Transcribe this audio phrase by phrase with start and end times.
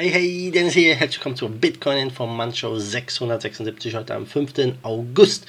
[0.00, 0.94] Hey, hey, Dennis hier.
[0.94, 4.76] Herzlich willkommen zur Bitcoin Informantshow 676 heute am 5.
[4.84, 5.44] August.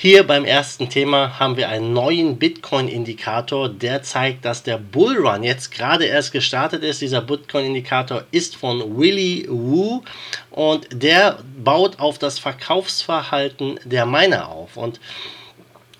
[0.00, 5.72] hier beim ersten Thema haben wir einen neuen Bitcoin-Indikator, der zeigt, dass der Bullrun jetzt
[5.72, 7.02] gerade erst gestartet ist.
[7.02, 10.02] Dieser Bitcoin-Indikator ist von Willy Wu
[10.52, 14.76] und der baut auf das Verkaufsverhalten der Miner auf.
[14.76, 15.00] Und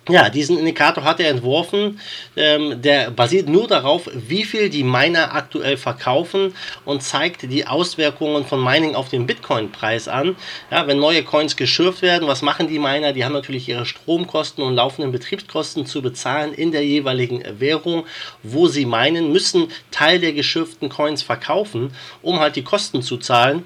[0.09, 1.99] ja, diesen Indikator hat er entworfen.
[2.35, 6.53] Ähm, der basiert nur darauf, wie viel die Miner aktuell verkaufen
[6.85, 10.35] und zeigt die Auswirkungen von Mining auf den Bitcoin-Preis an.
[10.71, 13.13] Ja, wenn neue Coins geschürft werden, was machen die Miner?
[13.13, 18.05] Die haben natürlich ihre Stromkosten und laufenden Betriebskosten zu bezahlen in der jeweiligen Währung,
[18.43, 23.63] wo sie meinen, müssen Teil der geschürften Coins verkaufen, um halt die Kosten zu zahlen.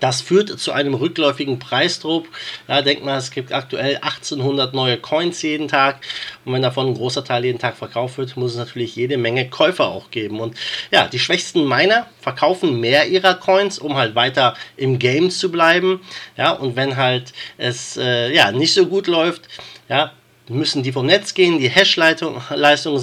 [0.00, 2.26] Das führt zu einem rückläufigen Preisdruck.
[2.68, 6.00] Ja, denkt mal, es gibt aktuell 1800 neue Coins jeden Tag.
[6.44, 9.48] Und wenn davon ein großer Teil jeden Tag verkauft wird, muss es natürlich jede Menge
[9.48, 10.40] Käufer auch geben.
[10.40, 10.56] Und
[10.90, 16.00] ja, die schwächsten Miner verkaufen mehr ihrer Coins, um halt weiter im Game zu bleiben.
[16.36, 19.42] Ja, und wenn halt es äh, ja, nicht so gut läuft,
[19.88, 20.12] ja,
[20.48, 23.02] müssen die vom Netz gehen, die Hash-Leistung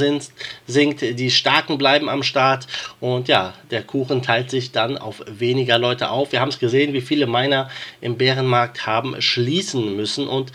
[0.68, 2.68] sinkt, die Starken bleiben am Start
[3.00, 6.32] und ja, der Kuchen teilt sich dann auf weniger Leute auf.
[6.32, 10.52] Wir haben es gesehen, wie viele Miner im Bärenmarkt haben schließen müssen und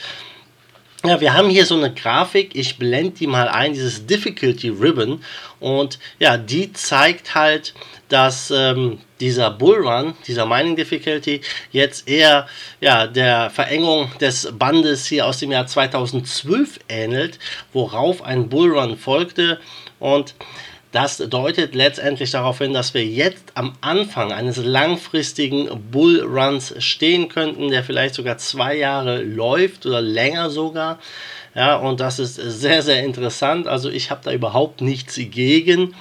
[1.05, 5.23] ja, wir haben hier so eine Grafik, ich blende die mal ein, dieses Difficulty Ribbon.
[5.61, 7.75] Und ja, die zeigt halt,
[8.09, 11.41] dass ähm, dieser Bullrun, dieser Mining Difficulty
[11.73, 12.47] jetzt eher
[12.81, 17.39] ja, der Verengung des Bandes hier aus dem Jahr 2012 ähnelt,
[17.73, 19.61] worauf ein Bullrun folgte.
[19.99, 20.35] Und
[20.97, 27.69] das deutet letztendlich darauf hin, dass wir jetzt am Anfang eines langfristigen Bullruns stehen könnten,
[27.69, 30.99] der vielleicht sogar zwei Jahre läuft oder länger sogar.
[31.55, 33.69] Ja, und das ist sehr, sehr interessant.
[33.69, 35.95] Also ich habe da überhaupt nichts gegen.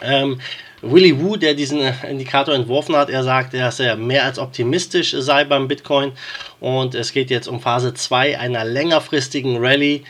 [0.00, 0.40] Ähm,
[0.80, 5.44] Willy Wu, der diesen Indikator entworfen hat, er sagt, dass er mehr als optimistisch sei
[5.44, 6.12] beim Bitcoin
[6.58, 10.04] und es geht jetzt um Phase 2 einer längerfristigen Rallye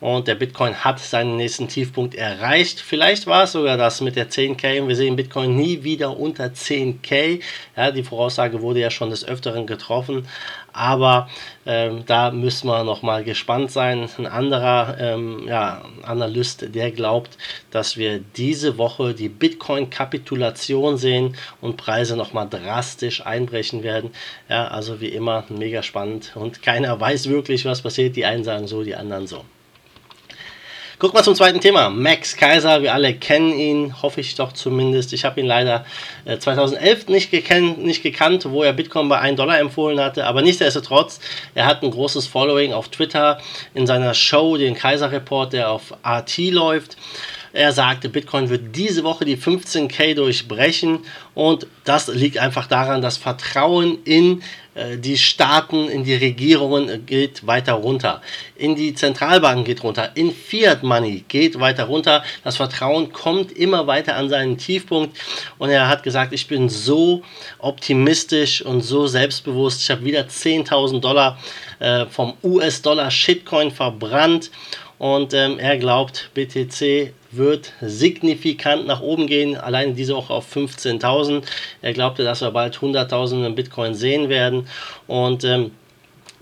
[0.00, 2.80] und der Bitcoin hat seinen nächsten Tiefpunkt erreicht.
[2.80, 6.46] Vielleicht war es sogar das mit der 10k und wir sehen Bitcoin nie wieder unter
[6.46, 7.40] 10k.
[7.76, 10.28] Ja, die Voraussage wurde ja schon des Öfteren getroffen,
[10.74, 11.30] aber
[11.64, 14.06] ähm, da müssen wir noch mal gespannt sein.
[14.18, 17.38] Ein anderer ähm, ja, Analyst, der glaubt,
[17.70, 24.10] dass wir diese Woche die Bitcoin-Kapitulation sehen und Preise noch mal drastisch einbrechen werden.
[24.50, 28.14] Ja, also wie immer mega spannend und keiner weiß wirklich, was passiert.
[28.14, 29.44] Die einen sagen so, die anderen so.
[30.98, 31.90] Guck mal zum zweiten Thema.
[31.90, 35.12] Max Kaiser, wir alle kennen ihn, hoffe ich doch zumindest.
[35.12, 35.84] Ich habe ihn leider
[36.24, 40.24] äh, 2011 nicht, gekannt, nicht gekannt, wo er Bitcoin bei 1 Dollar empfohlen hatte.
[40.24, 41.20] Aber nichtsdestotrotz,
[41.54, 43.38] er hat ein großes Following auf Twitter
[43.74, 46.96] in seiner Show, den Kaiser Report, der auf RT läuft.
[47.56, 50.98] Er sagte, Bitcoin wird diese Woche die 15k durchbrechen
[51.34, 54.42] und das liegt einfach daran, dass Vertrauen in
[54.74, 58.20] äh, die Staaten, in die Regierungen geht weiter runter.
[58.56, 60.10] In die Zentralbanken geht runter.
[60.16, 62.22] In Fiat Money geht weiter runter.
[62.44, 65.16] Das Vertrauen kommt immer weiter an seinen Tiefpunkt.
[65.56, 67.22] Und er hat gesagt, ich bin so
[67.58, 69.80] optimistisch und so selbstbewusst.
[69.80, 71.38] Ich habe wieder 10.000 Dollar
[71.78, 74.50] äh, vom US-Dollar Shitcoin verbrannt.
[74.98, 81.42] Und ähm, er glaubt, BTC wird signifikant nach oben gehen, allein diese Woche auf 15.000.
[81.82, 84.66] Er glaubte, dass wir bald 100.000 Bitcoin sehen werden.
[85.06, 85.70] Und ähm,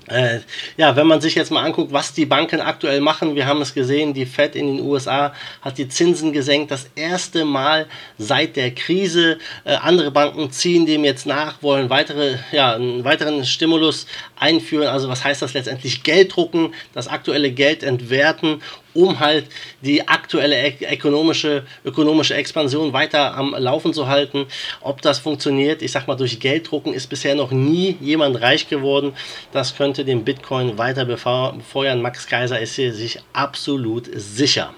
[0.08, 0.40] äh,
[0.76, 3.72] ja, wenn man sich jetzt mal anguckt, was die Banken aktuell machen, wir haben es
[3.72, 5.32] gesehen, die Fed in den USA
[5.62, 7.86] hat die Zinsen gesenkt, das erste Mal
[8.18, 9.38] seit der Krise.
[9.64, 14.06] Äh, andere Banken ziehen dem jetzt nach, wollen weitere, ja, einen weiteren Stimulus
[14.36, 14.88] einführen.
[14.88, 16.02] Also was heißt das letztendlich?
[16.02, 18.60] Geld drucken, das aktuelle Geld entwerten
[18.94, 19.46] um halt
[19.82, 24.46] die aktuelle ökonomische, ökonomische Expansion weiter am Laufen zu halten.
[24.80, 29.12] Ob das funktioniert, ich sag mal, durch Gelddrucken ist bisher noch nie jemand reich geworden.
[29.52, 32.00] Das könnte den Bitcoin weiter befeuern.
[32.00, 34.74] Max Kaiser ist hier sich absolut sicher.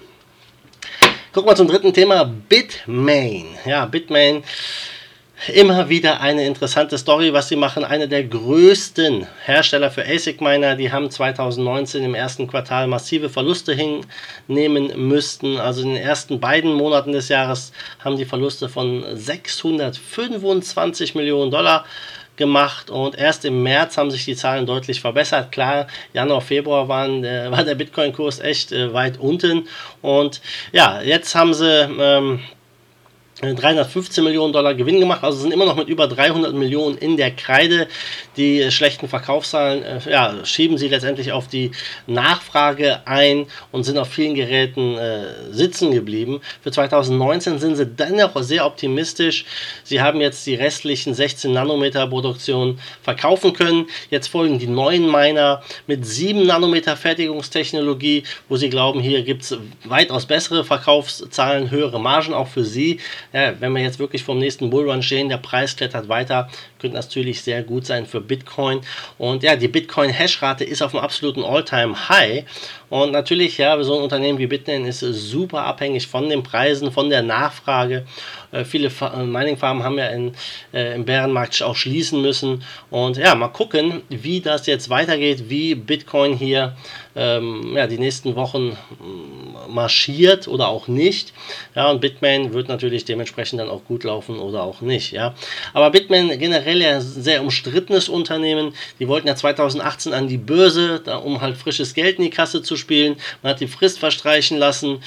[1.33, 3.45] Gucken wir zum dritten Thema, Bitmain.
[3.67, 4.43] Ja, Bitmain
[5.53, 7.85] immer wieder eine interessante Story, was sie machen.
[7.85, 15.09] Eine der größten Hersteller für ASIC-Miner, die haben 2019 im ersten Quartal massive Verluste hinnehmen
[15.09, 15.59] müssten.
[15.59, 17.73] Also in den ersten beiden Monaten des Jahres
[18.03, 21.85] haben die Verluste von 625 Millionen Dollar
[22.37, 25.53] gemacht und erst im März haben sich die Zahlen deutlich verbessert.
[25.53, 29.67] Klar, Januar, Februar waren, äh, war der Bitcoin-Kurs echt äh, weit unten
[30.03, 30.41] und
[30.73, 32.41] ja, jetzt haben sie ähm,
[33.43, 37.33] 315 Millionen Dollar Gewinn gemacht, also sind immer noch mit über 300 Millionen in der
[37.33, 37.87] Kreide.
[38.39, 41.73] Die schlechten Verkaufszahlen äh, ja, schieben sie letztendlich auf die
[42.07, 46.41] Nachfrage ein und sind auf vielen Geräten äh, sitzen geblieben.
[46.63, 49.45] Für 2019 sind sie dennoch sehr optimistisch.
[49.85, 53.87] Sie haben jetzt die restlichen 16 Nanometer Produktion verkaufen können.
[54.09, 59.59] Jetzt folgen die neuen Miner mit 7 Nanometer Fertigungstechnologie, wo sie glauben, hier gibt es
[59.85, 62.99] weitaus bessere Verkaufszahlen, höhere Margen auch für sie
[63.37, 66.49] ja, wenn wir jetzt wirklich vom nächsten Bullrun stehen, der Preis klettert weiter,
[66.79, 68.81] könnte natürlich sehr gut sein für Bitcoin.
[69.19, 72.45] Und ja, die Bitcoin-Hashrate ist auf einem absoluten All-Time-High.
[72.89, 77.11] Und natürlich, ja, so ein Unternehmen wie Bitcoin ist super abhängig von den Preisen, von
[77.11, 78.07] der Nachfrage.
[78.53, 80.35] Äh, viele äh, Mining-Farmen haben ja in,
[80.73, 82.63] äh, im Bärenmarkt auch schließen müssen.
[82.91, 86.77] Und ja, mal gucken, wie das jetzt weitergeht, wie Bitcoin hier
[87.17, 91.33] ähm, ja, die nächsten Wochen mm, marschiert oder auch nicht.
[91.75, 95.13] Ja, und Bitmain wird natürlich dementsprechend dann auch gut laufen oder auch nicht.
[95.13, 95.35] Ja,
[95.73, 98.75] aber Bitmain generell ja ein sehr umstrittenes Unternehmen.
[98.99, 102.63] Die wollten ja 2018 an die Börse, da, um halt frisches Geld in die Kasse
[102.63, 103.17] zu spielen.
[103.43, 104.99] Man hat die Frist verstreichen lassen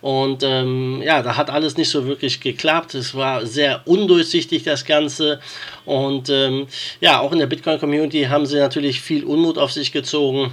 [0.00, 2.94] und ähm, ja, da hat alles nicht so wirklich geklappt.
[2.94, 5.40] Es war sehr undurchsichtig das Ganze
[5.84, 6.66] und ähm,
[7.00, 10.52] ja, auch in der Bitcoin-Community haben sie natürlich viel Unmut auf sich gezogen.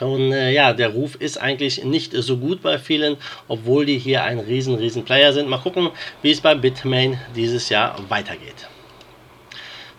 [0.00, 3.16] Und äh, ja, der Ruf ist eigentlich nicht so gut bei vielen,
[3.46, 5.48] obwohl die hier ein riesen, riesen Player sind.
[5.48, 5.90] Mal gucken,
[6.22, 8.68] wie es bei Bitmain dieses Jahr weitergeht.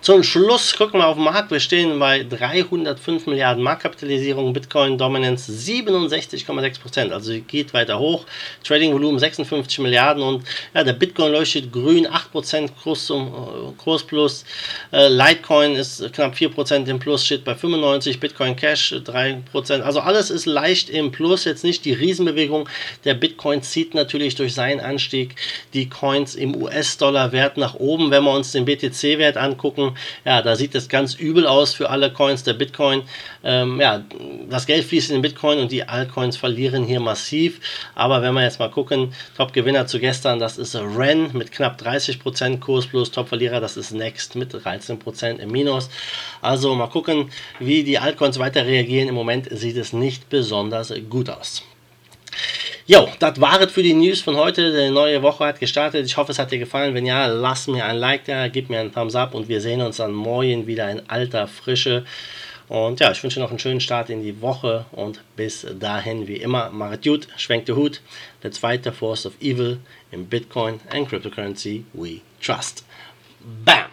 [0.02, 1.50] Zum Schluss gucken wir auf den Markt.
[1.50, 7.12] Wir stehen bei 305 Milliarden Marktkapitalisierung, Bitcoin Dominance 67,6 Prozent.
[7.12, 8.24] Also geht weiter hoch.
[8.62, 10.44] Trading Volumen 56 Milliarden und
[10.74, 14.44] ja, der Bitcoin leuchtet grün, 8 Prozent Kurs, zum, äh, Kurs plus.
[14.92, 18.20] Äh, Litecoin ist knapp 4 Prozent im Plus, steht bei 95.
[18.20, 19.82] Bitcoin Cash 3 Prozent.
[19.82, 21.44] Also alles ist leicht im Plus.
[21.44, 22.68] Jetzt nicht die Riesenbewegung.
[23.04, 23.25] Der Bitcoin
[23.62, 25.36] zieht natürlich durch seinen Anstieg
[25.74, 28.10] die Coins im US-Dollar-Wert nach oben.
[28.10, 32.12] Wenn wir uns den BTC-Wert angucken, ja, da sieht es ganz übel aus für alle
[32.12, 33.02] Coins der Bitcoin.
[33.44, 34.04] Ähm, ja,
[34.48, 37.60] das Geld fließt in den Bitcoin und die Altcoins verlieren hier massiv.
[37.94, 42.58] Aber wenn wir jetzt mal gucken, Top-Gewinner zu gestern, das ist Ren mit knapp 30%
[42.60, 45.90] Kurs plus Top-Verlierer, das ist Next mit 13% im Minus.
[46.40, 49.08] Also mal gucken, wie die Altcoins weiter reagieren.
[49.08, 51.62] Im Moment sieht es nicht besonders gut aus.
[52.88, 54.72] Jo, das war es für die News von heute.
[54.72, 56.06] Die neue Woche hat gestartet.
[56.06, 56.94] Ich hoffe, es hat dir gefallen.
[56.94, 59.80] Wenn ja, lass mir ein Like da, gib mir einen Thumbs up und wir sehen
[59.80, 62.04] uns dann morgen wieder in alter Frische.
[62.68, 66.36] Und ja, ich wünsche noch einen schönen Start in die Woche und bis dahin, wie
[66.36, 68.00] immer, macht gut, schwenkt den Hut.
[68.52, 69.78] Fight the force of evil
[70.12, 72.84] in Bitcoin and cryptocurrency we trust.
[73.64, 73.90] Bam!